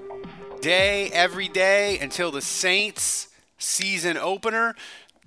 [0.60, 4.74] day, every day until the Saints season opener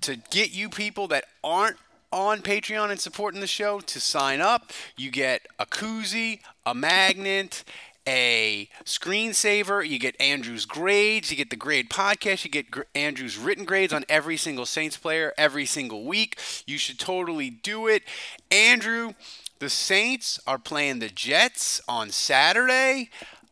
[0.02, 1.78] to get you people that aren't
[2.12, 4.70] on Patreon and supporting the show to sign up.
[4.96, 7.64] You get a koozie, a magnet,
[8.10, 9.88] a screensaver.
[9.88, 11.30] You get Andrew's grades.
[11.30, 12.44] You get the grade podcast.
[12.44, 16.36] You get Gr- Andrew's written grades on every single Saints player every single week.
[16.66, 18.02] You should totally do it.
[18.50, 19.12] Andrew,
[19.60, 23.10] the Saints are playing the Jets on Saturday.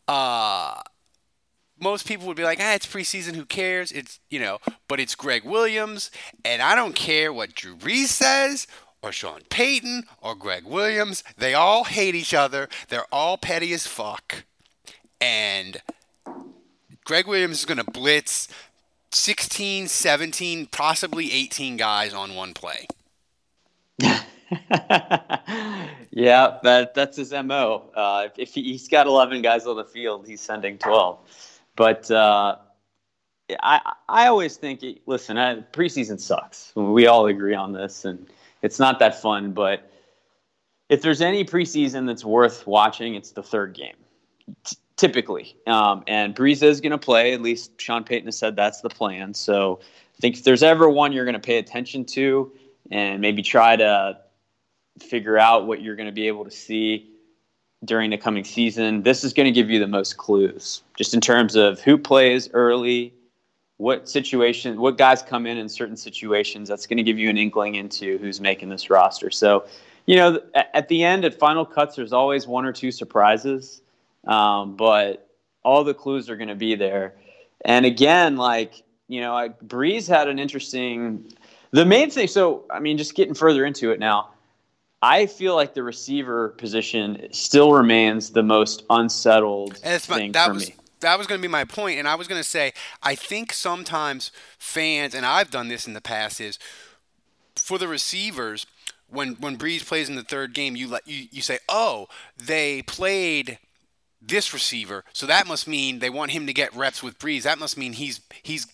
[0.08, 0.80] Uh,
[1.80, 3.92] most people would be like, ah, it's preseason, who cares?
[3.92, 6.10] It's, you know, but it's Gregg Williams,
[6.44, 8.66] and I don't care what Drew Brees says
[9.02, 11.22] or Sean Payton or Gregg Williams.
[11.36, 12.68] They all hate each other.
[12.88, 14.42] They're all petty as fuck.
[15.20, 15.80] And
[17.04, 18.48] Gregg Williams is going to blitz
[19.12, 22.86] 16, 17, possibly 18 guys on one play.
[26.10, 27.90] yeah, that that's his mo.
[27.94, 31.18] Uh, if he, has got 11 guys on the field, he's sending 12.
[31.76, 32.56] But uh,
[33.60, 35.36] I I always think, listen,
[35.72, 36.72] preseason sucks.
[36.74, 38.26] We all agree on this, and
[38.62, 39.52] it's not that fun.
[39.52, 39.90] But
[40.88, 43.96] if there's any preseason that's worth watching, it's the third game,
[44.98, 45.56] typically.
[45.66, 47.32] Um, and Brees is going to play.
[47.32, 49.32] At least Sean Payton has said that's the plan.
[49.32, 52.52] So I think if there's ever one you're going to pay attention to,
[52.90, 54.18] and maybe try to
[54.98, 57.10] figure out what you're going to be able to see
[57.84, 61.20] during the coming season, this is going to give you the most clues, just in
[61.20, 63.12] terms of who plays early,
[63.76, 66.68] what situation, what guys come in in certain situations.
[66.68, 69.30] That's going to give you an inkling into who's making this roster.
[69.30, 69.66] So,
[70.06, 73.82] you know, at the end, at final cuts, there's always one or two surprises,
[74.28, 75.28] um, but
[75.64, 77.16] all the clues are going to be there.
[77.64, 81.32] And again, like you know, like Brees had an interesting.
[81.72, 84.30] The main thing, so I mean, just getting further into it now
[85.02, 90.68] I feel like the receiver position still remains the most unsettled thing that for was,
[90.68, 90.74] me.
[91.00, 92.72] That was going to be my point, and I was going to say
[93.02, 96.58] I think sometimes fans, and I've done this in the past, is
[97.54, 98.66] for the receivers
[99.08, 102.82] when when Brees plays in the third game, you let you, you say, oh, they
[102.82, 103.58] played
[104.20, 107.42] this receiver, so that must mean they want him to get reps with Brees.
[107.42, 108.66] That must mean he's he's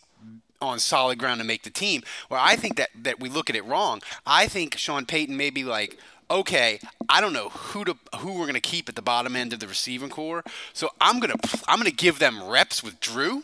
[0.60, 2.02] on solid ground to make the team.
[2.30, 4.00] Well, I think that that we look at it wrong.
[4.26, 5.98] I think Sean Payton may be like,
[6.30, 9.52] okay, I don't know who to who we're going to keep at the bottom end
[9.52, 10.42] of the receiving core.
[10.72, 13.42] So I'm going to I'm going to give them reps with Drew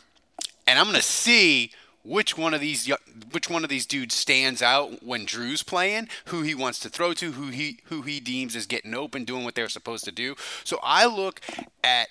[0.66, 1.72] and I'm going to see
[2.02, 2.90] which one of these
[3.32, 7.12] which one of these dudes stands out when Drew's playing, who he wants to throw
[7.14, 10.34] to, who he who he deems is getting open, doing what they're supposed to do.
[10.64, 11.40] So I look
[11.84, 12.08] at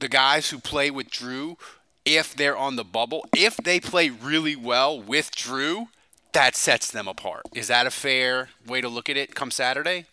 [0.00, 1.56] the guys who play with Drew
[2.04, 5.88] if they're on the bubble, if they play really well with Drew,
[6.32, 7.42] that sets them apart.
[7.54, 10.06] Is that a fair way to look at it come Saturday?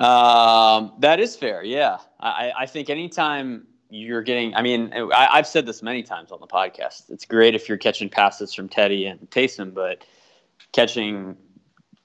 [0.00, 1.62] Um, that is fair.
[1.62, 1.98] Yeah.
[2.20, 6.40] I, I think anytime you're getting, I mean, I, have said this many times on
[6.40, 7.10] the podcast.
[7.10, 10.04] It's great if you're catching passes from Teddy and Taysom, but
[10.72, 11.36] catching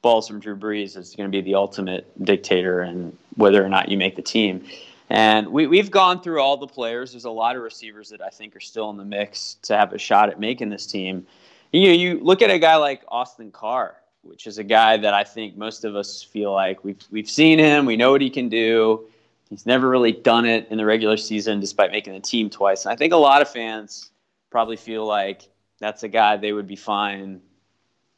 [0.02, 3.90] balls from Drew Brees is going to be the ultimate dictator and whether or not
[3.90, 4.64] you make the team.
[5.10, 7.12] And we, we've gone through all the players.
[7.12, 9.94] There's a lot of receivers that I think are still in the mix to have
[9.94, 11.28] a shot at making this team
[11.72, 15.14] you know, you look at a guy like Austin Carr, which is a guy that
[15.14, 18.30] I think most of us feel like we've we've seen him, we know what he
[18.30, 19.06] can do.
[19.52, 22.86] He's never really done it in the regular season, despite making the team twice.
[22.86, 24.10] And I think a lot of fans
[24.50, 27.42] probably feel like that's a guy they would be fine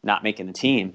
[0.03, 0.93] not making the team.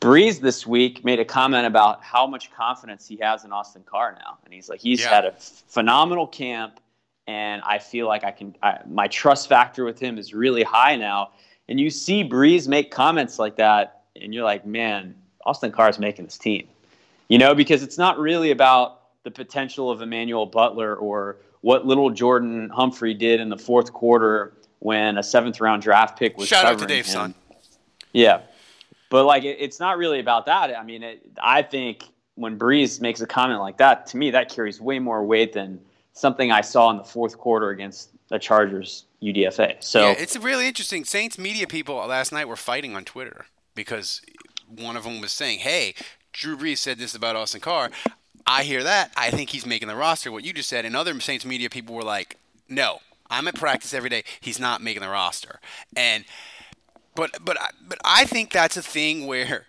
[0.00, 4.12] Brees this week made a comment about how much confidence he has in Austin Carr
[4.18, 5.10] now, and he's like, he's yeah.
[5.10, 6.80] had a phenomenal camp,
[7.26, 8.56] and I feel like I can.
[8.62, 11.32] I, my trust factor with him is really high now.
[11.68, 15.14] And you see Brees make comments like that, and you're like, man,
[15.44, 16.68] Austin Carr is making this team.
[17.28, 22.10] You know, because it's not really about the potential of Emmanuel Butler or what little
[22.10, 26.66] Jordan Humphrey did in the fourth quarter when a seventh round draft pick was shout
[26.66, 27.12] out to Dave him.
[27.12, 27.34] Son.
[28.12, 28.42] Yeah,
[29.08, 30.76] but like it, it's not really about that.
[30.78, 32.04] I mean, it, I think
[32.36, 35.80] when Brees makes a comment like that, to me, that carries way more weight than
[36.12, 39.82] something I saw in the fourth quarter against the Chargers UDFA.
[39.82, 41.04] So yeah, it's really interesting.
[41.04, 44.20] Saints media people last night were fighting on Twitter because
[44.68, 45.94] one of them was saying, "Hey,
[46.32, 47.90] Drew Brees said this about Austin Carr."
[48.46, 49.12] I hear that.
[49.16, 50.30] I think he's making the roster.
[50.30, 52.36] What you just said, and other Saints media people were like,
[52.68, 53.00] "No,
[53.30, 54.24] I'm at practice every day.
[54.40, 55.60] He's not making the roster."
[55.96, 56.24] And
[57.14, 57.56] but but
[57.86, 59.66] but I think that's a thing where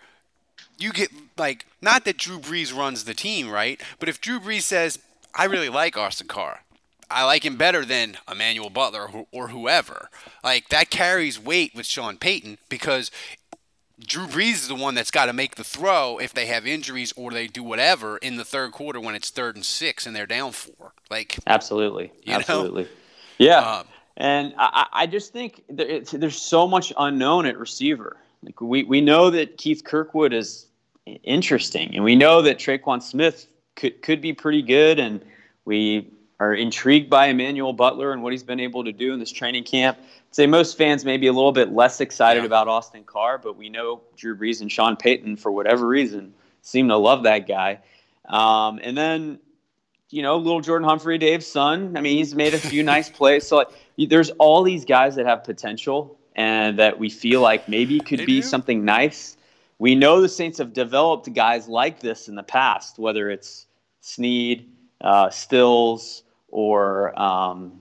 [0.77, 3.79] you get like not that Drew Brees runs the team, right?
[3.99, 4.99] But if Drew Brees says,
[5.33, 6.61] "I really like Austin Carr.
[7.09, 10.09] I like him better than Emmanuel Butler or, or whoever,"
[10.43, 13.09] like that carries weight with Sean Payton because
[13.99, 17.13] Drew Brees is the one that's got to make the throw if they have injuries
[17.15, 20.25] or they do whatever in the third quarter when it's third and six and they're
[20.25, 20.93] down four.
[21.09, 22.89] Like absolutely, absolutely, know?
[23.37, 23.59] yeah.
[23.59, 23.87] Um,
[24.17, 28.17] and I, I, just think there's so much unknown at receiver.
[28.43, 30.67] Like we, we know that Keith Kirkwood is
[31.23, 35.23] interesting, and we know that Tre'Quan Smith could could be pretty good, and
[35.65, 36.09] we
[36.39, 39.63] are intrigued by Emmanuel Butler and what he's been able to do in this training
[39.63, 39.97] camp
[40.35, 42.47] I'd say most fans may be a little bit less excited yeah.
[42.47, 46.89] about Austin Carr, but we know Drew Brees and Sean Payton, for whatever reason, seem
[46.89, 47.79] to love that guy.
[48.27, 49.39] Um, and then,
[50.09, 51.95] you know, little Jordan Humphrey, Dave's son.
[51.95, 53.47] I mean, he's made a few nice plays.
[53.47, 53.69] So like,
[54.09, 58.25] there's all these guys that have potential and that we feel like maybe could they
[58.25, 58.47] be do.
[58.47, 59.37] something nice.
[59.79, 63.67] We know the Saints have developed guys like this in the past, whether it's
[64.01, 66.23] Snead, uh, Stills,
[66.55, 67.77] or um,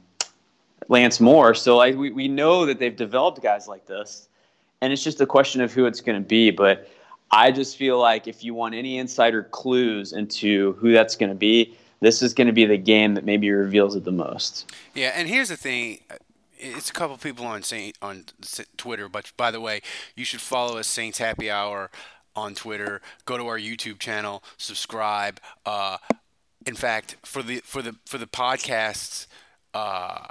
[0.88, 1.54] Lance Moore.
[1.54, 4.28] So like we, we know that they've developed guys like this,
[4.80, 6.50] and it's just a question of who it's going to be.
[6.50, 6.90] But
[7.30, 11.36] I just feel like if you want any insider clues into who that's going to
[11.36, 14.72] be, this is going to be the game that maybe reveals it the most.
[14.92, 16.00] Yeah, and here's the thing.
[16.58, 18.24] It's a couple people on Saint on
[18.76, 19.82] Twitter, but by the way,
[20.16, 21.92] you should follow us Saints Happy Hour
[22.34, 23.00] on Twitter.
[23.24, 25.38] Go to our YouTube channel, subscribe.
[25.64, 25.98] Uh,
[26.66, 29.26] in fact, for the for the for the podcasts,
[29.72, 30.28] uh,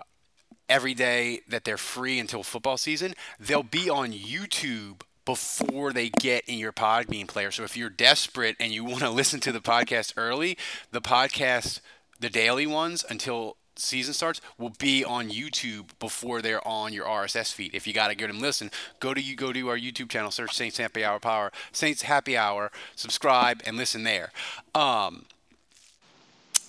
[0.69, 6.44] every day that they're free until football season, they'll be on YouTube before they get
[6.47, 7.51] in your Podbean player.
[7.51, 10.57] So if you're desperate and you want to listen to the podcast early,
[10.91, 11.80] the podcast,
[12.19, 17.53] the daily ones until season starts will be on YouTube before they're on your RSS
[17.53, 17.74] feed.
[17.74, 18.69] If you got to get them listen,
[19.00, 22.38] go to you go to our YouTube channel, search Saints Happy Hour Power, Saints Happy
[22.38, 24.31] Hour, subscribe and listen there.
[24.75, 25.25] Um,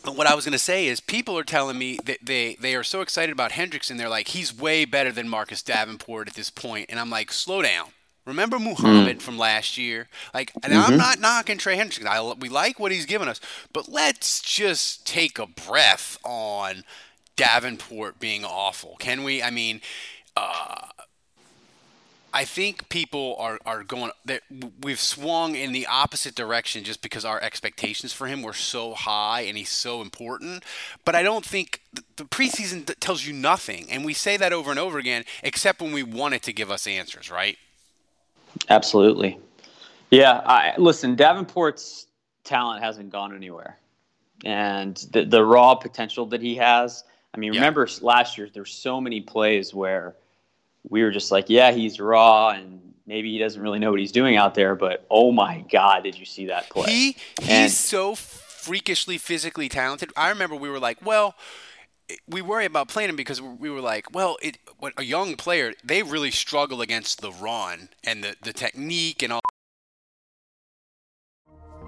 [0.06, 2.84] what I was going to say is people are telling me that they, they are
[2.84, 3.96] so excited about Hendrickson.
[3.96, 6.86] They're like, he's way better than Marcus Davenport at this point.
[6.88, 7.88] And I'm like, slow down.
[8.26, 9.22] Remember Muhammad mm.
[9.22, 10.08] from last year?
[10.32, 10.92] Like, and mm-hmm.
[10.92, 12.06] I'm not knocking Trey Hendrickson.
[12.06, 13.40] I, we like what he's given us.
[13.72, 16.84] But let's just take a breath on
[17.36, 18.96] Davenport being awful.
[18.98, 19.42] Can we?
[19.42, 19.82] I mean,
[20.36, 20.86] uh,
[22.34, 24.42] I think people are, are going that
[24.82, 29.42] we've swung in the opposite direction just because our expectations for him were so high
[29.42, 30.64] and he's so important.
[31.04, 31.80] But I don't think
[32.16, 35.92] the preseason tells you nothing, and we say that over and over again, except when
[35.92, 37.56] we want it to give us answers, right?
[38.68, 39.38] Absolutely.
[40.10, 40.42] Yeah.
[40.44, 42.08] I, listen, Davenport's
[42.42, 43.78] talent hasn't gone anywhere,
[44.44, 47.04] and the the raw potential that he has.
[47.32, 50.16] I mean, remember last year there's so many plays where
[50.88, 54.12] we were just like, yeah, he's raw and maybe he doesn't really know what he's
[54.12, 56.90] doing out there, but oh my God, did you see that play?
[56.90, 60.10] He he's and, so freakishly physically talented.
[60.16, 61.34] I remember we were like, well,
[62.28, 64.58] we worry about playing him because we were like, well, it,
[64.98, 69.40] a young player, they really struggle against the run and the, the technique and all.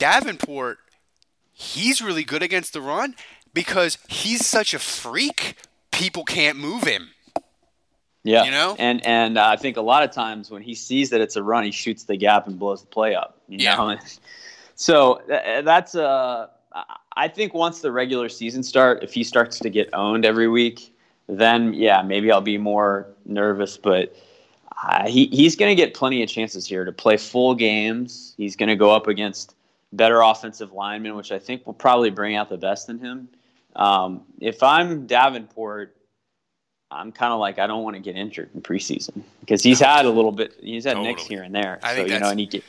[0.00, 0.78] Davenport,
[1.52, 3.14] he's really good against the run
[3.52, 5.56] because he's such a freak.
[5.92, 7.10] People can't move him.
[8.22, 11.10] Yeah, you know, and and uh, I think a lot of times when he sees
[11.10, 13.38] that it's a run, he shoots the gap and blows the play up.
[13.48, 13.76] You yeah.
[13.76, 13.96] Know?
[14.74, 16.48] so th- that's uh,
[17.16, 20.94] I think once the regular season start, if he starts to get owned every week,
[21.28, 23.76] then yeah, maybe I'll be more nervous.
[23.76, 24.14] But
[24.82, 28.34] uh, he he's going to get plenty of chances here to play full games.
[28.36, 29.54] He's going to go up against
[29.92, 33.28] better offensive lineman, which I think will probably bring out the best in him.
[33.76, 35.96] Um, if I'm Davenport,
[36.90, 40.06] I'm kind of like I don't want to get injured in preseason because he's had
[40.06, 40.54] a little bit.
[40.60, 41.08] He's had Totally.
[41.08, 41.78] nicks here and there.
[41.82, 42.62] I so you know, and he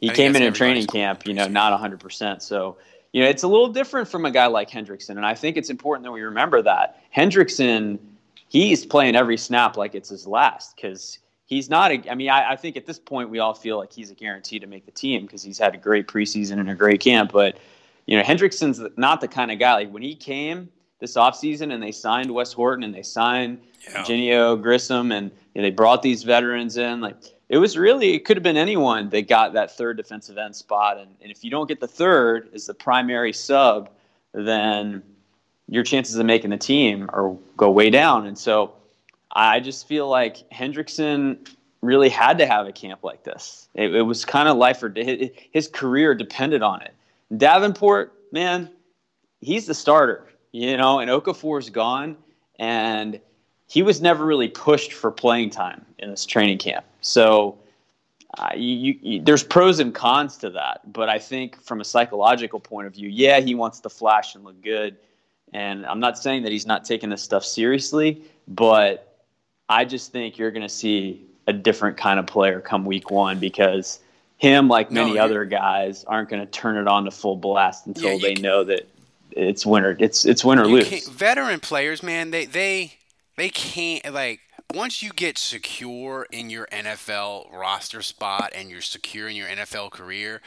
[0.00, 2.00] he came in in training camp, you know, not 100.
[2.00, 2.78] percent So
[3.12, 5.70] you know, it's a little different from a guy like Hendrickson, and I think it's
[5.70, 7.98] important that we remember that Hendrickson,
[8.48, 11.18] he's playing every snap like it's his last because
[11.48, 11.90] he's not.
[11.90, 14.14] A, I mean, I, I think at this point we all feel like he's a
[14.14, 17.32] guarantee to make the team because he's had a great preseason and a great camp,
[17.32, 17.58] but
[18.06, 20.68] you know, Hendrickson's not the kind of guy like when he came
[21.00, 24.04] this offseason and they signed Wes Horton and they signed Yeah.
[24.04, 27.00] Geneo Grissom and you know, they brought these veterans in.
[27.00, 27.16] Like
[27.48, 30.98] it was really, it could have been anyone that got that third defensive end spot.
[30.98, 33.90] And, and if you don't get the third as the primary sub,
[34.32, 35.02] then
[35.68, 38.26] your chances of making the team are go way down.
[38.26, 38.72] And so
[39.38, 41.48] I just feel like Hendrickson
[41.80, 43.68] really had to have a camp like this.
[43.72, 44.92] It, it was kind of life or
[45.52, 46.92] his, career depended on it.
[47.36, 48.68] Davenport, man,
[49.40, 52.16] he's the starter, you know, and Okafor's gone,
[52.58, 53.20] and
[53.68, 56.84] he was never really pushed for playing time in this training camp.
[57.00, 57.58] So
[58.38, 62.58] uh, you, you, there's pros and cons to that, but I think from a psychological
[62.58, 64.96] point of view, yeah, he wants to flash and look good,
[65.52, 69.07] and I'm not saying that he's not taking this stuff seriously, but
[69.68, 73.38] I just think you're going to see a different kind of player come week one
[73.38, 74.00] because
[74.38, 77.86] him, like many you- other guys, aren't going to turn it on to full blast
[77.86, 78.88] until Yeah, they ca- know that
[79.32, 79.96] it's winner.
[79.98, 81.08] It's it's win or lose.
[81.08, 82.94] veteran players, man, they they
[83.36, 84.40] they can't like
[84.74, 89.90] once you get secure in your NFL roster spot and you're secure in your NFL
[89.90, 90.40] career.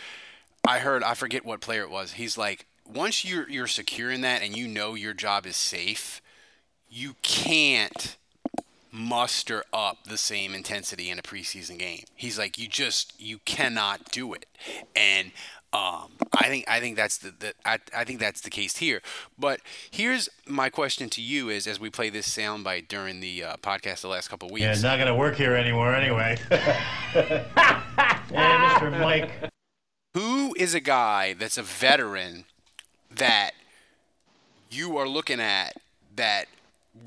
[0.67, 2.13] I heard I forget what player it was.
[2.13, 6.21] He's like once you're you're secure in that and you know your job is safe,
[6.89, 8.15] you can't
[8.91, 12.03] muster up the same intensity in a preseason game.
[12.15, 14.45] He's like, you just you cannot do it,
[14.95, 15.31] and
[15.74, 19.01] um, I think I think that's the, the I, I think that's the case here.
[19.39, 23.55] But here's my question to you: is as we play this soundbite during the uh,
[23.57, 26.38] podcast the last couple of weeks, Yeah, not gonna work here anymore anyway.
[26.51, 27.45] yeah,
[28.79, 29.00] Mr.
[29.00, 29.31] Mike.
[30.13, 32.43] who is a guy that's a veteran
[33.10, 33.51] that
[34.69, 35.75] you are looking at
[36.15, 36.48] that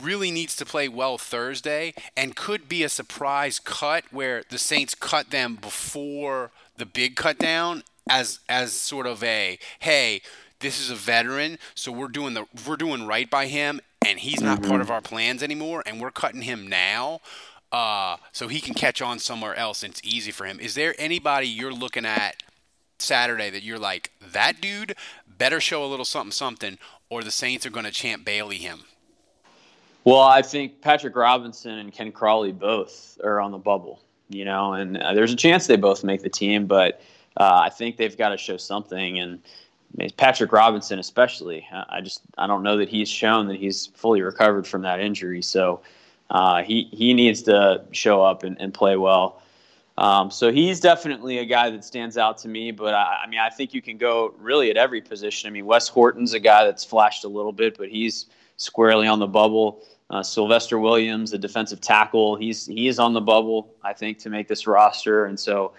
[0.00, 4.94] really needs to play well Thursday and could be a surprise cut where the Saints
[4.94, 10.20] cut them before the big cut down as as sort of a hey
[10.60, 14.42] this is a veteran so we're doing the we're doing right by him and he's
[14.42, 17.20] not part of our plans anymore and we're cutting him now
[17.72, 20.94] uh, so he can catch on somewhere else and it's easy for him is there
[20.98, 22.42] anybody you're looking at
[22.98, 24.94] Saturday that you're like, that dude
[25.26, 26.78] better show a little something something,
[27.10, 28.84] or the Saints are going to champ Bailey him.
[30.04, 34.74] Well, I think Patrick Robinson and Ken Crawley both are on the bubble, you know,
[34.74, 37.00] and uh, there's a chance they both make the team, but
[37.38, 39.18] uh, I think they've got to show something.
[39.18, 39.40] And
[40.18, 44.66] Patrick Robinson, especially, I just I don't know that he's shown that he's fully recovered
[44.66, 45.40] from that injury.
[45.40, 45.80] So
[46.30, 49.40] uh, he he needs to show up and, and play well.
[49.96, 52.72] Um, so he's definitely a guy that stands out to me.
[52.72, 55.48] But I, I mean, I think you can go really at every position.
[55.48, 59.18] I mean, Wes Horton's a guy that's flashed a little bit, but he's squarely on
[59.18, 59.82] the bubble.
[60.10, 63.74] Uh, Sylvester Williams, the defensive tackle, he's he is on the bubble.
[63.82, 65.72] I think to make this roster, and so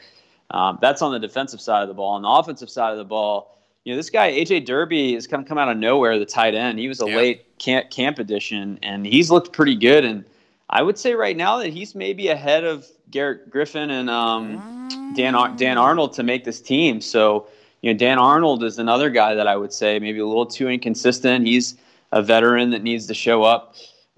[0.52, 2.14] um, that's on the defensive side of the ball.
[2.16, 5.44] On the offensive side of the ball, you know, this guy AJ Derby has kind
[5.44, 6.18] of come out of nowhere.
[6.18, 7.18] The tight end, he was a Yeah.
[7.18, 10.04] late camp camp addition, and he's looked pretty good.
[10.04, 10.26] And
[10.72, 15.36] I would say right now that he's maybe ahead of Garrett Griffin and um, Dan
[15.36, 17.00] Ar- Dan Arnold to make this team.
[17.00, 17.46] So
[17.82, 20.68] you know, Dan Arnold is another guy that I would say maybe a little too
[20.68, 21.46] inconsistent.
[21.46, 21.78] He's
[22.12, 23.76] a veteran that needs to show up.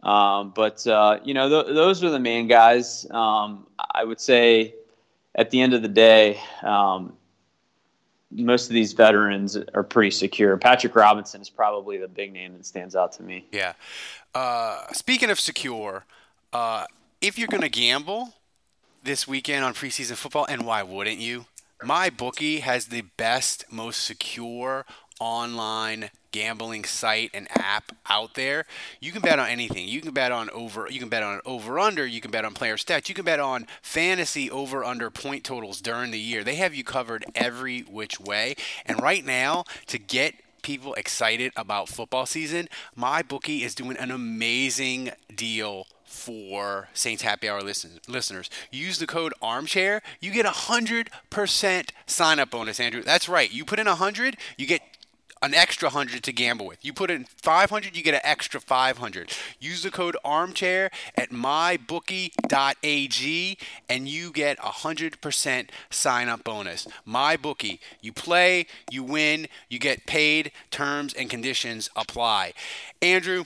[0.07, 3.05] Um, but uh, you know, th- those are the main guys.
[3.11, 4.73] Um, I would say
[5.35, 7.13] at the end of the day, um,
[8.31, 10.55] most of these veterans are pretty secure.
[10.57, 13.45] Patrick Robinson is probably the big name that stands out to me.
[13.51, 13.73] Yeah.
[14.33, 16.05] Uh, speaking of secure,
[16.53, 16.85] uh,
[17.19, 18.33] if you're going to gamble
[19.03, 21.47] this weekend on preseason football, and why wouldn't you?
[21.83, 24.85] My bookie has the best, most secure
[25.19, 28.65] online gambling site and app out there.
[28.99, 29.87] You can bet on anything.
[29.87, 30.87] You can bet on over.
[30.89, 32.05] You can bet on over under.
[32.05, 33.09] You can bet on player stats.
[33.09, 36.43] You can bet on fantasy over under point totals during the year.
[36.43, 38.55] They have you covered every which way.
[38.85, 44.11] And right now, to get people excited about football season, my bookie is doing an
[44.11, 48.49] amazing deal for Saints Happy Hour listen, listeners.
[48.71, 52.79] Use the code Armchair, you get a hundred percent sign up bonus.
[52.79, 53.51] Andrew, that's right.
[53.51, 54.81] You put in a hundred, you get
[55.41, 56.83] an extra 100 to gamble with.
[56.83, 59.31] You put in 500, you get an extra 500.
[59.59, 62.37] Use the code armchair at mybookie.ag
[63.89, 66.87] and you get a 100% sign up bonus.
[67.07, 72.53] MyBookie, you play, you win, you get paid, terms and conditions apply.
[73.01, 73.45] Andrew,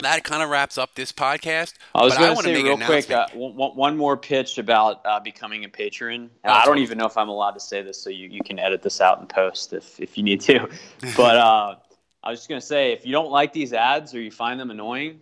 [0.00, 1.74] that kind of wraps up this podcast.
[1.94, 5.20] I was going to say make real quick uh, one, one more pitch about uh,
[5.20, 6.30] becoming a patron.
[6.44, 8.58] Oh, I don't even know if I'm allowed to say this, so you, you can
[8.58, 10.68] edit this out and post if, if you need to.
[11.16, 11.76] But uh,
[12.22, 14.58] I was just going to say if you don't like these ads or you find
[14.58, 15.20] them annoying,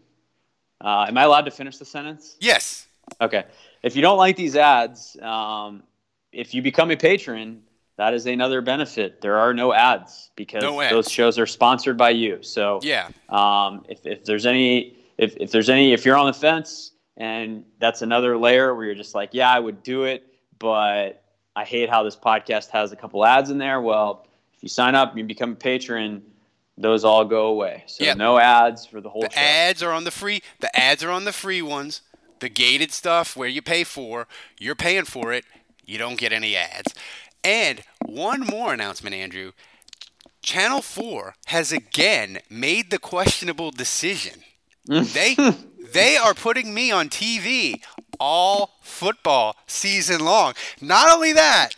[0.80, 2.36] uh, am I allowed to finish the sentence?
[2.40, 2.86] Yes.
[3.20, 3.44] Okay.
[3.82, 5.82] If you don't like these ads, um,
[6.32, 7.62] if you become a patron,
[8.02, 9.20] that is another benefit.
[9.20, 10.92] There are no ads because No ads.
[10.92, 12.42] those shows are sponsored by you.
[12.42, 13.08] So Yeah.
[13.28, 17.64] um, if, if there's any, if, if there's any, if you're on the fence and
[17.78, 20.26] that's another layer where you're just like, yeah, I would do it,
[20.58, 21.22] but
[21.54, 23.80] I hate how this podcast has a couple ads in there.
[23.80, 26.22] Well, if you sign up and you become a patron,
[26.76, 27.84] those all go away.
[27.86, 28.14] So Yeah.
[28.14, 29.38] no ads for the whole The show.
[29.40, 30.42] ads are on the free.
[30.58, 32.00] The ads are on the free ones.
[32.40, 34.26] The gated stuff where you pay for,
[34.58, 35.44] you're paying for it.
[35.86, 36.92] You don't get any ads.
[37.44, 37.82] And
[38.12, 39.52] one more announcement, Andrew.
[40.42, 44.40] Channel 4 has again made the questionable decision.
[44.86, 45.36] they
[45.92, 47.80] they are putting me on TV
[48.18, 50.54] all football season long.
[50.80, 51.70] Not only that,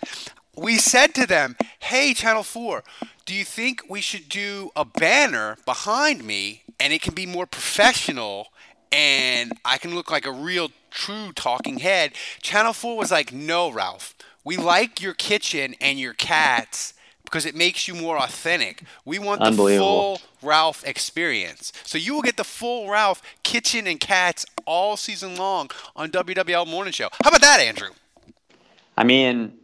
[0.57, 2.83] we said to them, "Hey Channel 4,
[3.27, 7.47] do you think we should do a banner behind me and it can be more
[7.47, 8.49] professional
[8.91, 13.69] and I can look like a real true talking head?" Channel 4 was like, "No,
[13.71, 14.14] Ralph.
[14.45, 16.93] We like your kitchen and your cats
[17.25, 18.83] because it makes you more authentic.
[19.05, 21.73] We want the full Ralph experience.
[21.85, 26.67] So you will get the full Ralph kitchen and cats all season long on WWL
[26.69, 27.09] Morning Show.
[27.23, 27.89] How about that, Andrew?
[28.97, 29.55] I mean,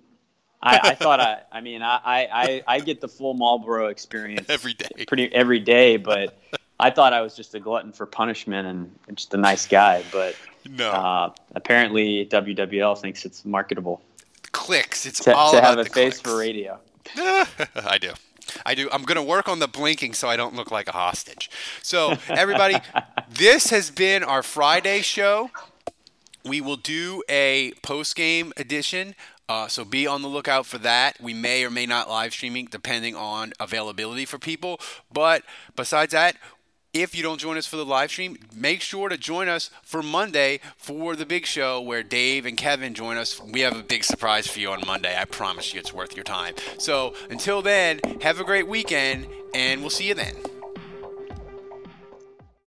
[0.63, 4.73] I, I thought I, I mean, I, I, I get the full Marlboro experience Every
[4.75, 5.05] day.
[5.07, 6.39] pretty every day, but
[6.81, 10.03] I thought I was just a glutton for punishment and just a nice guy.
[10.11, 10.35] But
[10.69, 10.91] No.
[10.91, 14.01] uh, apparently, WWL thinks it's marketable
[14.71, 15.05] Clicks.
[15.05, 16.21] It's to, all to about have a the face clicks.
[16.21, 16.79] for radio.
[17.17, 18.13] I do.
[18.65, 18.89] I do.
[18.93, 21.51] I'm going to work on the blinking so I don't look like a hostage.
[21.83, 22.77] So, everybody,
[23.29, 25.51] this has been our Friday show.
[26.45, 29.17] We will do a post game edition.
[29.49, 31.21] Uh, so be on the lookout for that.
[31.21, 34.79] We may or may not live streaming depending on availability for people.
[35.13, 35.43] But
[35.75, 36.37] besides that,
[36.93, 40.03] if you don't join us for the live stream, make sure to join us for
[40.03, 43.41] Monday for the big show where Dave and Kevin join us.
[43.41, 45.17] We have a big surprise for you on Monday.
[45.17, 46.55] I promise you it's worth your time.
[46.79, 50.35] So until then, have a great weekend and we'll see you then.